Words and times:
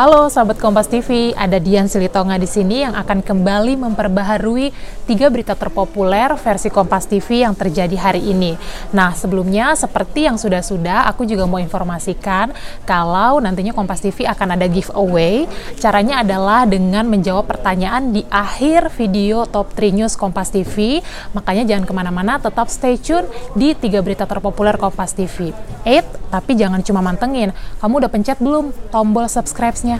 Halo 0.00 0.32
sahabat 0.32 0.56
Kompas 0.56 0.88
TV, 0.88 1.36
ada 1.36 1.60
Dian 1.60 1.84
Silitonga 1.84 2.40
di 2.40 2.48
sini 2.48 2.80
yang 2.88 2.96
akan 2.96 3.20
kembali 3.20 3.76
memperbaharui 3.84 4.72
tiga 5.04 5.28
berita 5.28 5.52
terpopuler 5.52 6.40
versi 6.40 6.72
Kompas 6.72 7.04
TV 7.04 7.44
yang 7.44 7.52
terjadi 7.52 7.92
hari 8.00 8.32
ini. 8.32 8.56
Nah, 8.96 9.12
sebelumnya 9.12 9.76
seperti 9.76 10.24
yang 10.24 10.40
sudah-sudah, 10.40 11.04
aku 11.04 11.28
juga 11.28 11.44
mau 11.44 11.60
informasikan 11.60 12.48
kalau 12.88 13.44
nantinya 13.44 13.76
Kompas 13.76 14.00
TV 14.00 14.24
akan 14.24 14.56
ada 14.56 14.64
giveaway. 14.72 15.44
Caranya 15.76 16.24
adalah 16.24 16.64
dengan 16.64 17.04
menjawab 17.04 17.44
pertanyaan 17.52 18.16
di 18.16 18.24
akhir 18.32 18.96
video 18.96 19.44
Top 19.44 19.76
3 19.76 20.00
News 20.00 20.16
Kompas 20.16 20.48
TV. 20.48 21.04
Makanya 21.36 21.68
jangan 21.68 21.84
ke 21.84 21.92
mana-mana, 21.92 22.40
tetap 22.40 22.72
stay 22.72 22.96
tune 22.96 23.28
di 23.52 23.76
tiga 23.76 24.00
berita 24.00 24.24
terpopuler 24.24 24.80
Kompas 24.80 25.12
TV. 25.12 25.52
Eits, 25.84 26.08
tapi 26.30 26.56
jangan 26.56 26.80
cuma 26.84 27.02
mantengin, 27.02 27.50
kamu 27.82 28.06
udah 28.06 28.10
pencet 28.12 28.38
belum 28.38 28.70
tombol 28.94 29.26
subscribe 29.26 29.74
nya 29.90 29.98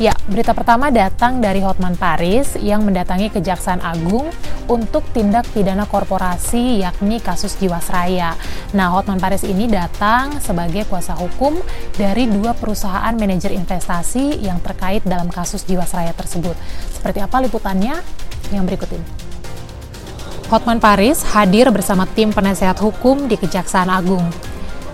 Ya, 0.00 0.16
berita 0.24 0.56
pertama 0.56 0.88
datang 0.88 1.44
dari 1.44 1.60
Hotman 1.60 1.92
Paris 1.92 2.56
yang 2.56 2.88
mendatangi 2.88 3.28
Kejaksaan 3.28 3.84
Agung 3.84 4.32
untuk 4.64 5.04
tindak 5.12 5.44
pidana 5.52 5.84
korporasi 5.84 6.80
yakni 6.80 7.20
kasus 7.20 7.52
Jiwasraya. 7.60 8.32
Nah, 8.72 8.96
Hotman 8.96 9.20
Paris 9.20 9.44
ini 9.44 9.68
datang 9.68 10.40
sebagai 10.40 10.88
kuasa 10.88 11.12
hukum 11.12 11.60
dari 12.00 12.24
dua 12.32 12.56
perusahaan 12.56 13.12
manajer 13.12 13.52
investasi 13.52 14.40
yang 14.40 14.64
terkait 14.64 15.04
dalam 15.04 15.28
kasus 15.28 15.68
Jiwasraya 15.68 16.16
tersebut. 16.16 16.56
Seperti 16.96 17.20
apa 17.20 17.36
liputannya? 17.44 18.00
Yang 18.56 18.64
berikut 18.72 18.88
ini. 18.96 19.06
Hotman 20.48 20.80
Paris 20.80 21.20
hadir 21.36 21.68
bersama 21.68 22.08
tim 22.08 22.32
penasehat 22.32 22.80
hukum 22.80 23.28
di 23.28 23.36
Kejaksaan 23.36 23.92
Agung. 23.92 24.49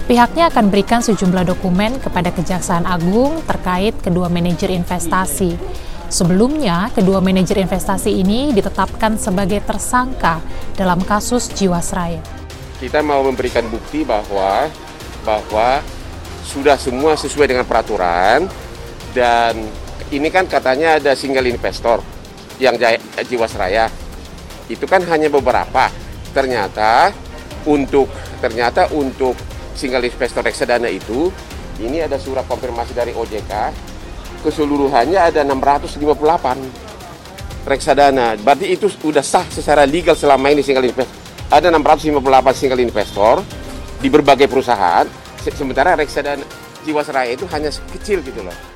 Pihaknya 0.06 0.55
akan 0.55 0.70
berikan 0.70 1.02
sejumlah 1.02 1.51
dokumen 1.51 1.98
kepada 1.98 2.30
Kejaksaan 2.30 2.87
Agung 2.87 3.42
terkait 3.42 3.91
kedua 3.98 4.30
manajer 4.30 4.70
investasi. 4.70 5.59
Sebelumnya, 6.07 6.95
kedua 6.95 7.18
manajer 7.18 7.59
investasi 7.59 8.15
ini 8.15 8.54
ditetapkan 8.54 9.18
sebagai 9.18 9.59
tersangka 9.66 10.38
dalam 10.79 11.02
kasus 11.02 11.51
Jiwasraya. 11.51 12.23
Kita 12.79 13.02
mau 13.02 13.27
memberikan 13.27 13.66
bukti 13.66 14.07
bahwa 14.07 14.71
bahwa 15.27 15.82
sudah 16.46 16.79
semua 16.79 17.18
sesuai 17.18 17.51
dengan 17.51 17.66
peraturan 17.66 18.46
dan 19.10 19.59
ini 20.15 20.30
kan 20.30 20.46
katanya 20.46 21.02
ada 21.02 21.18
single 21.18 21.51
investor 21.51 21.99
yang 22.62 22.79
Jiwasraya. 23.27 23.90
Itu 24.71 24.87
kan 24.87 25.02
hanya 25.10 25.27
beberapa. 25.34 25.90
Ternyata 26.30 27.10
untuk 27.66 28.07
ternyata 28.38 28.87
untuk 28.95 29.34
single 29.77 30.02
investor 30.02 30.43
reksadana 30.43 30.88
itu 30.88 31.30
ini 31.85 32.01
ada 32.01 32.16
surat 32.16 32.49
konfirmasi 32.49 32.96
dari 32.96 33.13
OJK 33.13 33.52
keseluruhannya 34.41 35.21
ada 35.21 35.45
658 35.45 37.68
reksadana. 37.68 38.41
Berarti 38.41 38.73
itu 38.73 38.88
sudah 38.88 39.23
sah 39.23 39.45
secara 39.46 39.85
legal 39.85 40.16
selama 40.16 40.51
ini 40.51 40.65
single 40.65 40.88
investor 40.88 41.15
ada 41.52 41.68
658 41.71 42.57
single 42.57 42.83
investor 42.83 43.45
di 44.01 44.09
berbagai 44.09 44.49
perusahaan. 44.49 45.07
Sementara 45.46 45.95
reksadana 45.95 46.43
Jiwasraya 46.83 47.38
itu 47.38 47.46
hanya 47.55 47.71
kecil 47.95 48.18
gitu 48.23 48.43
loh 48.43 48.76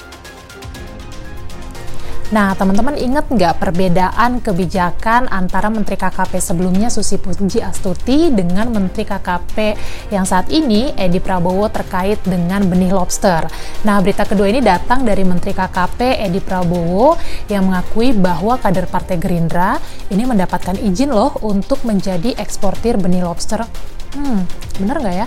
Nah, 2.31 2.55
teman-teman 2.55 2.95
ingat 2.95 3.27
nggak 3.27 3.59
perbedaan 3.59 4.39
kebijakan 4.39 5.27
antara 5.35 5.67
Menteri 5.67 5.99
KKP 5.99 6.39
sebelumnya 6.39 6.87
Susi 6.87 7.19
Puji 7.19 7.59
Astuti 7.59 8.31
dengan 8.31 8.71
Menteri 8.71 9.03
KKP 9.03 9.75
yang 10.15 10.23
saat 10.23 10.47
ini 10.47 10.95
Edi 10.95 11.19
Prabowo 11.19 11.67
terkait 11.75 12.23
dengan 12.23 12.63
benih 12.71 12.95
lobster. 12.95 13.51
Nah, 13.83 13.99
berita 13.99 14.23
kedua 14.23 14.47
ini 14.47 14.63
datang 14.63 15.03
dari 15.03 15.27
Menteri 15.27 15.51
KKP 15.51 16.23
Edi 16.23 16.39
Prabowo 16.39 17.19
yang 17.51 17.67
mengakui 17.67 18.15
bahwa 18.15 18.63
kader 18.63 18.87
Partai 18.87 19.19
Gerindra 19.19 19.83
ini 20.15 20.23
mendapatkan 20.23 20.79
izin 20.79 21.11
loh 21.11 21.35
untuk 21.43 21.83
menjadi 21.83 22.39
eksportir 22.39 22.95
benih 22.95 23.27
lobster. 23.27 23.67
Hmm, 24.15 24.47
bener 24.79 25.03
nggak 25.03 25.17
ya? 25.19 25.27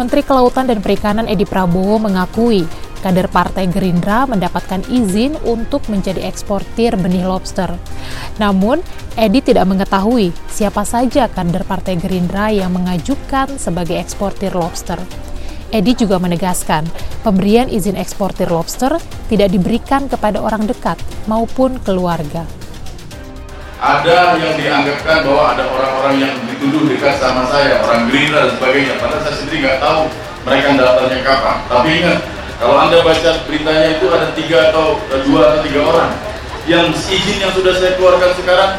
Menteri 0.00 0.24
Kelautan 0.24 0.66
dan 0.66 0.80
Perikanan 0.80 1.28
Edi 1.28 1.44
Prabowo 1.44 2.00
mengakui 2.00 2.66
kader 3.04 3.28
Partai 3.28 3.68
Gerindra 3.68 4.24
mendapatkan 4.24 4.80
izin 4.88 5.36
untuk 5.44 5.84
menjadi 5.92 6.24
eksportir 6.24 6.96
benih 6.96 7.28
lobster. 7.28 7.76
Namun, 8.40 8.80
Edi 9.20 9.44
tidak 9.44 9.68
mengetahui 9.68 10.32
siapa 10.48 10.88
saja 10.88 11.28
kader 11.28 11.68
Partai 11.68 12.00
Gerindra 12.00 12.48
yang 12.48 12.72
mengajukan 12.72 13.60
sebagai 13.60 14.00
eksportir 14.00 14.56
lobster. 14.56 14.96
Edi 15.68 15.92
juga 15.92 16.16
menegaskan, 16.16 16.88
pemberian 17.20 17.68
izin 17.68 18.00
eksportir 18.00 18.48
lobster 18.48 18.96
tidak 19.28 19.52
diberikan 19.52 20.08
kepada 20.08 20.40
orang 20.40 20.64
dekat 20.64 20.96
maupun 21.28 21.76
keluarga. 21.84 22.48
Ada 23.84 24.40
yang 24.40 24.54
dianggapkan 24.56 25.28
bahwa 25.28 25.44
ada 25.52 25.68
orang-orang 25.68 26.16
yang 26.24 26.34
dituduh 26.48 26.88
dekat 26.88 27.20
sama 27.20 27.44
saya, 27.52 27.84
orang 27.84 28.08
Gerindra 28.08 28.48
dan 28.48 28.52
sebagainya, 28.56 28.94
padahal 28.96 29.22
saya 29.28 29.36
sendiri 29.36 29.56
nggak 29.60 29.78
tahu 29.82 30.02
mereka 30.48 30.66
daftarnya 30.72 31.20
kapan. 31.20 31.56
Tapi 31.68 31.88
ingat, 32.00 32.18
kalau 32.58 32.76
Anda 32.78 33.02
baca 33.02 33.30
beritanya 33.50 33.98
itu 33.98 34.06
ada 34.10 34.30
tiga 34.38 34.70
atau 34.70 34.98
eh, 35.10 35.20
dua 35.26 35.40
atau 35.50 35.60
tiga 35.66 35.80
orang 35.82 36.10
yang 36.64 36.88
izin 36.94 37.38
yang 37.42 37.52
sudah 37.52 37.76
saya 37.76 37.98
keluarkan 37.98 38.30
sekarang 38.40 38.72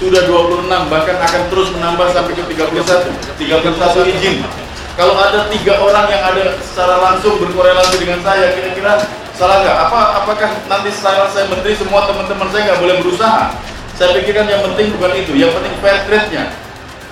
sudah 0.00 0.26
26 0.26 0.66
bahkan 0.90 1.16
akan 1.22 1.42
terus 1.52 1.68
menambah 1.70 2.08
sampai 2.10 2.34
ke 2.34 2.42
31 2.50 2.74
31 3.38 4.14
izin. 4.18 4.36
Kalau 4.94 5.14
ada 5.18 5.50
tiga 5.50 5.74
orang 5.82 6.06
yang 6.06 6.22
ada 6.22 6.54
secara 6.62 7.02
langsung 7.02 7.38
berkorelasi 7.42 7.98
dengan 7.98 8.22
saya 8.22 8.54
kira-kira 8.54 9.06
salah 9.34 9.62
nggak? 9.62 9.76
Apa 9.90 10.00
apakah 10.22 10.50
nanti 10.70 10.90
setelah 10.94 11.30
saya 11.30 11.50
menteri 11.50 11.74
semua 11.74 12.06
teman-teman 12.06 12.46
saya 12.50 12.62
nggak 12.72 12.80
boleh 12.82 12.96
berusaha? 13.02 13.54
Saya 13.94 14.18
pikirkan 14.18 14.50
yang 14.50 14.62
penting 14.70 14.94
bukan 14.98 15.12
itu 15.14 15.32
yang 15.38 15.50
penting 15.54 15.74
fair 15.78 15.98
trade-nya 16.10 16.63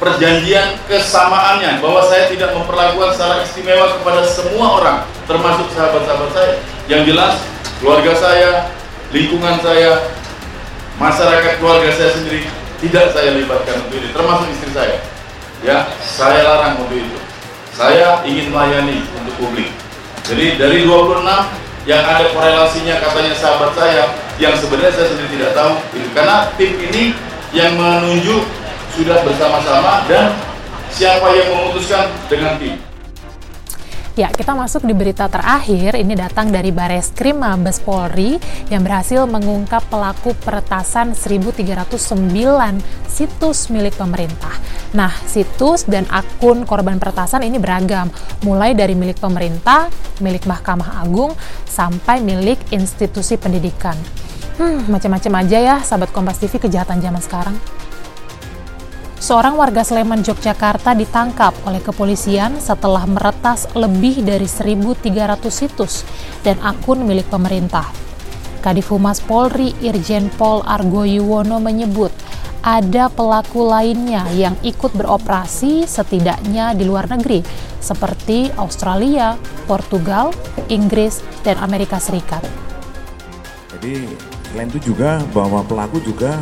perjanjian 0.02 0.82
kesamaannya 0.90 1.78
bahwa 1.78 2.02
saya 2.10 2.26
tidak 2.26 2.50
memperlakukan 2.58 3.14
secara 3.14 3.46
istimewa 3.46 3.86
kepada 4.02 4.26
semua 4.26 4.66
orang 4.82 4.98
termasuk 5.30 5.70
sahabat-sahabat 5.70 6.30
saya. 6.34 6.54
Yang 6.90 7.14
jelas 7.14 7.38
keluarga 7.78 8.12
saya 8.18 8.50
lingkungan 9.14 9.62
saya 9.62 10.10
masyarakat 10.98 11.62
keluarga 11.62 11.94
saya 11.94 12.10
sendiri 12.18 12.50
tidak 12.82 13.14
saya 13.14 13.30
libatkan 13.38 13.78
untuk 13.86 13.94
ini 14.02 14.10
termasuk 14.10 14.50
istri 14.50 14.70
saya. 14.74 14.98
Ya 15.62 15.86
saya 16.02 16.42
larang 16.42 16.82
untuk 16.82 16.98
itu. 16.98 17.18
Saya 17.70 18.26
ingin 18.26 18.50
melayani 18.50 19.06
untuk 19.22 19.38
publik. 19.38 19.70
Jadi 20.26 20.58
dari 20.58 20.82
26 20.82 21.22
yang 21.86 22.02
ada 22.02 22.26
korelasinya 22.34 22.98
katanya 22.98 23.34
sahabat 23.38 23.70
saya 23.78 24.10
yang 24.42 24.54
sebenarnya 24.58 24.92
saya 24.98 25.06
sendiri 25.14 25.30
tidak 25.38 25.50
tahu 25.54 25.72
karena 26.14 26.50
tim 26.58 26.74
ini 26.90 27.14
yang 27.54 27.74
menunjuk 27.78 28.42
sudah 28.92 29.24
bersama-sama 29.24 30.04
dan 30.04 30.36
siapa 30.92 31.32
yang 31.32 31.48
memutuskan 31.48 32.12
dengan 32.28 32.60
tim. 32.60 32.76
Ya, 34.12 34.28
kita 34.28 34.52
masuk 34.52 34.84
di 34.84 34.92
berita 34.92 35.24
terakhir. 35.24 35.96
Ini 35.96 36.12
datang 36.12 36.52
dari 36.52 36.68
Bareskrim 36.68 37.40
Mabes 37.40 37.80
Polri 37.80 38.36
yang 38.68 38.84
berhasil 38.84 39.24
mengungkap 39.24 39.88
pelaku 39.88 40.36
peretasan 40.36 41.16
1309 41.16 41.96
situs 43.08 43.72
milik 43.72 43.96
pemerintah. 43.96 44.52
Nah, 44.92 45.16
situs 45.24 45.88
dan 45.88 46.04
akun 46.12 46.68
korban 46.68 47.00
peretasan 47.00 47.40
ini 47.40 47.56
beragam, 47.56 48.12
mulai 48.44 48.76
dari 48.76 48.92
milik 48.92 49.16
pemerintah, 49.16 49.88
milik 50.20 50.44
Mahkamah 50.44 51.00
Agung, 51.00 51.32
sampai 51.64 52.20
milik 52.20 52.60
institusi 52.68 53.40
pendidikan. 53.40 53.96
Hmm, 54.60 54.92
macam-macam 54.92 55.40
aja 55.40 55.56
ya, 55.56 55.76
sahabat 55.80 56.12
Kompas 56.12 56.36
TV 56.36 56.60
kejahatan 56.60 57.00
zaman 57.00 57.24
sekarang 57.24 57.56
seorang 59.22 59.54
warga 59.54 59.86
Sleman, 59.86 60.26
Yogyakarta 60.26 60.98
ditangkap 60.98 61.54
oleh 61.62 61.78
kepolisian 61.78 62.58
setelah 62.58 63.06
meretas 63.06 63.70
lebih 63.78 64.26
dari 64.26 64.50
1.300 64.50 65.46
situs 65.46 66.02
dan 66.42 66.58
akun 66.58 67.06
milik 67.06 67.30
pemerintah. 67.30 67.86
Kadif 68.58 68.90
Humas 68.90 69.22
Polri 69.22 69.78
Irjen 69.78 70.26
Pol 70.34 70.66
Argo 70.66 71.06
Yuwono 71.06 71.62
menyebut 71.62 72.10
ada 72.66 73.06
pelaku 73.10 73.62
lainnya 73.62 74.26
yang 74.34 74.58
ikut 74.66 74.90
beroperasi 74.94 75.86
setidaknya 75.86 76.74
di 76.74 76.82
luar 76.86 77.06
negeri, 77.06 77.42
seperti 77.78 78.50
Australia, 78.58 79.38
Portugal, 79.70 80.34
Inggris, 80.66 81.22
dan 81.46 81.58
Amerika 81.62 81.98
Serikat. 81.98 82.42
Jadi 83.70 84.06
selain 84.50 84.70
itu 84.70 84.94
juga 84.94 85.18
bahwa 85.34 85.66
pelaku 85.66 85.98
juga 86.06 86.38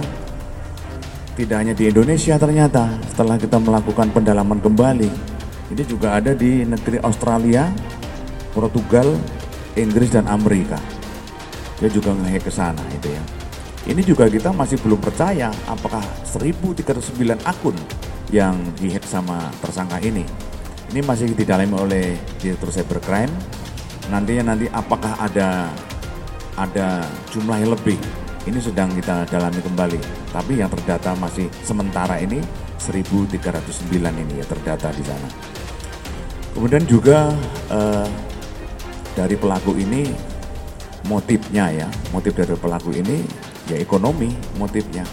tidak 1.39 1.57
hanya 1.63 1.75
di 1.75 1.91
Indonesia 1.91 2.35
ternyata 2.37 2.99
setelah 3.11 3.39
kita 3.39 3.59
melakukan 3.63 4.11
pendalaman 4.11 4.59
kembali 4.59 5.31
ini 5.71 5.87
juga 5.87 6.19
ada 6.19 6.35
di 6.35 6.67
negeri 6.67 6.99
Australia, 6.99 7.71
Portugal, 8.51 9.07
Inggris 9.79 10.11
dan 10.11 10.27
Amerika. 10.27 10.83
Dia 11.79 11.87
juga 11.87 12.11
ngehack 12.11 12.51
ke 12.51 12.53
sana 12.53 12.83
itu 12.91 13.07
ya. 13.07 13.23
Ini 13.87 14.03
juga 14.03 14.27
kita 14.27 14.51
masih 14.51 14.83
belum 14.83 14.99
percaya 14.99 15.55
apakah 15.71 16.03
1309 16.27 17.23
akun 17.47 17.79
yang 18.35 18.59
dihack 18.83 19.07
sama 19.07 19.47
tersangka 19.63 20.03
ini. 20.03 20.27
Ini 20.91 21.07
masih 21.07 21.39
didalami 21.39 21.79
oleh 21.79 22.19
Direktur 22.43 22.75
Cybercrime. 22.75 23.31
Nantinya 24.11 24.53
nanti 24.53 24.67
apakah 24.75 25.23
ada 25.23 25.71
ada 26.59 27.07
jumlah 27.31 27.63
yang 27.63 27.71
lebih 27.79 27.97
ini 28.49 28.59
sedang 28.61 28.89
kita 28.97 29.29
dalami 29.29 29.61
kembali. 29.61 30.01
Tapi 30.33 30.53
yang 30.57 30.71
terdata 30.73 31.13
masih 31.19 31.51
sementara 31.61 32.17
ini 32.17 32.41
1309 32.81 33.93
ini 33.93 34.33
ya 34.41 34.47
terdata 34.49 34.89
di 34.97 35.05
sana. 35.05 35.29
Kemudian 36.57 36.85
juga 36.89 37.29
eh, 37.69 38.09
dari 39.13 39.37
pelaku 39.37 39.77
ini 39.77 40.09
motifnya 41.05 41.85
ya, 41.85 41.89
motif 42.15 42.33
dari 42.33 42.57
pelaku 42.57 42.97
ini 42.97 43.21
ya 43.69 43.77
ekonomi 43.77 44.33
motifnya, 44.57 45.05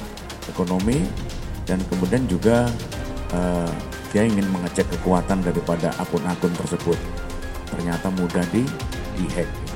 ekonomi 0.48 1.04
dan 1.68 1.84
kemudian 1.92 2.24
juga 2.32 2.72
eh, 3.36 3.72
dia 4.16 4.24
ingin 4.24 4.48
mengecek 4.48 4.88
kekuatan 4.98 5.44
daripada 5.44 5.92
akun-akun 6.00 6.56
tersebut. 6.56 6.96
Ternyata 7.68 8.08
mudah 8.16 8.46
di 8.56 8.64
dihack. 9.20 9.67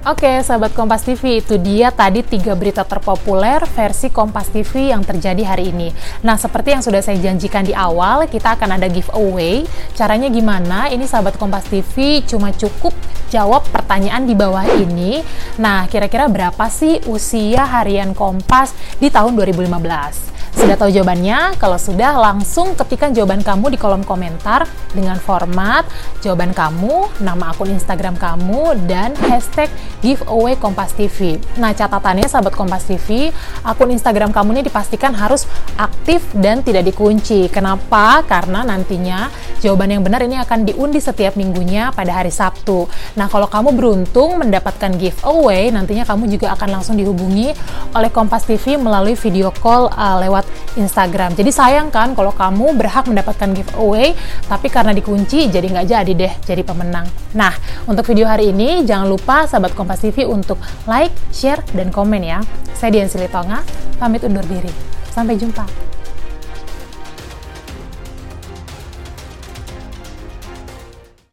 Oke, 0.00 0.40
sahabat 0.40 0.72
Kompas 0.72 1.04
TV, 1.04 1.44
itu 1.44 1.60
dia 1.60 1.92
tadi 1.92 2.24
tiga 2.24 2.56
berita 2.56 2.88
terpopuler 2.88 3.60
versi 3.68 4.08
Kompas 4.08 4.48
TV 4.48 4.96
yang 4.96 5.04
terjadi 5.04 5.44
hari 5.44 5.76
ini. 5.76 5.92
Nah, 6.24 6.40
seperti 6.40 6.72
yang 6.72 6.80
sudah 6.80 7.04
saya 7.04 7.20
janjikan 7.20 7.68
di 7.68 7.76
awal, 7.76 8.24
kita 8.24 8.56
akan 8.56 8.80
ada 8.80 8.88
giveaway. 8.88 9.68
Caranya 9.92 10.32
gimana? 10.32 10.88
Ini 10.88 11.04
sahabat 11.04 11.36
Kompas 11.36 11.68
TV 11.68 12.24
cuma 12.24 12.48
cukup 12.48 12.96
jawab 13.28 13.60
pertanyaan 13.68 14.24
di 14.24 14.32
bawah 14.32 14.64
ini. 14.72 15.20
Nah, 15.60 15.84
kira-kira 15.84 16.32
berapa 16.32 16.64
sih 16.72 17.04
usia 17.04 17.68
harian 17.68 18.16
Kompas 18.16 18.72
di 18.96 19.12
tahun 19.12 19.36
2015? 19.36 20.39
Sudah 20.50 20.74
tahu 20.74 20.90
jawabannya? 20.90 21.54
Kalau 21.62 21.78
sudah, 21.78 22.18
langsung 22.18 22.74
ketikkan 22.74 23.14
jawaban 23.14 23.46
kamu 23.46 23.74
di 23.74 23.78
kolom 23.78 24.02
komentar 24.02 24.66
dengan 24.90 25.14
format 25.22 25.86
jawaban 26.20 26.50
kamu, 26.50 27.22
nama 27.22 27.54
akun 27.54 27.70
Instagram 27.70 28.18
kamu, 28.18 28.74
dan 28.90 29.14
hashtag 29.30 29.70
giveaway 30.02 30.58
Kompas 30.58 30.92
TV. 30.98 31.38
Nah, 31.56 31.70
catatannya 31.70 32.26
sahabat 32.26 32.52
Kompas 32.58 32.84
TV, 32.84 33.30
akun 33.62 33.94
Instagram 33.94 34.34
kamu 34.34 34.58
ini 34.58 34.62
dipastikan 34.66 35.14
harus 35.14 35.46
aktif 35.78 36.26
dan 36.36 36.66
tidak 36.66 36.84
dikunci. 36.90 37.46
Kenapa? 37.48 38.26
Karena 38.26 38.66
nantinya 38.66 39.30
jawaban 39.62 39.94
yang 39.94 40.02
benar 40.02 40.26
ini 40.26 40.36
akan 40.42 40.66
diundi 40.66 40.98
setiap 40.98 41.38
minggunya 41.38 41.94
pada 41.94 42.20
hari 42.20 42.34
Sabtu. 42.34 42.90
Nah, 43.14 43.30
kalau 43.30 43.46
kamu 43.46 43.70
beruntung 43.76 44.36
mendapatkan 44.36 44.92
giveaway, 44.98 45.70
nantinya 45.70 46.02
kamu 46.04 46.26
juga 46.26 46.52
akan 46.58 46.80
langsung 46.80 46.98
dihubungi 46.98 47.54
oleh 47.94 48.10
Kompas 48.10 48.44
TV 48.44 48.76
melalui 48.76 49.14
video 49.14 49.54
call 49.62 49.88
uh, 49.94 50.18
lewat 50.20 50.39
lewat 50.40 50.46
Instagram. 50.80 51.36
Jadi 51.36 51.50
sayang 51.52 51.92
kan 51.92 52.16
kalau 52.16 52.32
kamu 52.32 52.72
berhak 52.74 53.04
mendapatkan 53.04 53.52
giveaway, 53.52 54.16
tapi 54.48 54.72
karena 54.72 54.96
dikunci 54.96 55.52
jadi 55.52 55.66
nggak 55.68 55.86
jadi 55.86 56.12
deh 56.16 56.32
jadi 56.48 56.62
pemenang. 56.64 57.04
Nah, 57.36 57.52
untuk 57.84 58.08
video 58.08 58.24
hari 58.24 58.50
ini 58.50 58.82
jangan 58.88 59.06
lupa 59.06 59.44
sahabat 59.44 59.76
Kompas 59.76 60.00
TV 60.00 60.24
untuk 60.24 60.56
like, 60.88 61.12
share, 61.30 61.60
dan 61.76 61.92
komen 61.92 62.24
ya. 62.24 62.40
Saya 62.72 62.96
Dian 62.96 63.12
Silitonga, 63.12 63.60
pamit 64.00 64.24
undur 64.24 64.44
diri. 64.48 64.72
Sampai 65.12 65.36
jumpa. 65.36 65.89